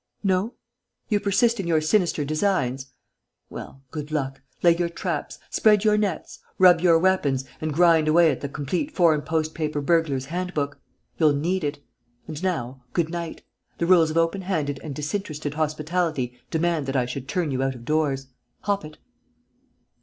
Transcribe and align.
No? 0.23 0.55
You 1.09 1.19
persist 1.19 1.59
in 1.59 1.67
your 1.67 1.79
sinister 1.79 2.25
designs? 2.25 2.87
Well, 3.51 3.83
good 3.91 4.09
luck, 4.11 4.41
lay 4.63 4.75
your 4.75 4.89
traps, 4.89 5.37
spread 5.51 5.83
your 5.83 5.95
nets, 5.95 6.39
rub 6.57 6.77
up 6.77 6.81
your 6.81 6.97
weapons 6.97 7.45
and 7.61 7.71
grind 7.71 8.07
away 8.07 8.31
at 8.31 8.41
the 8.41 8.49
Complete 8.49 8.89
Foreign 8.95 9.21
post 9.21 9.53
paper 9.53 9.79
Burglar's 9.79 10.25
Handbook. 10.25 10.79
You'll 11.19 11.35
need 11.35 11.63
it. 11.63 11.83
And 12.27 12.41
now, 12.41 12.81
good 12.93 13.09
night. 13.09 13.43
The 13.77 13.85
rules 13.85 14.09
of 14.09 14.17
open 14.17 14.41
handed 14.41 14.79
and 14.83 14.95
disinterested 14.95 15.53
hospitality 15.53 16.35
demand 16.49 16.87
that 16.87 16.95
I 16.95 17.05
should 17.05 17.27
turn 17.27 17.51
you 17.51 17.61
out 17.61 17.75
of 17.75 17.85
doors. 17.85 18.25
Hop 18.61 18.83
it!" 18.83 18.97